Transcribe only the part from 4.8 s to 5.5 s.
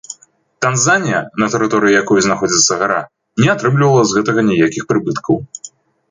прыбыткаў.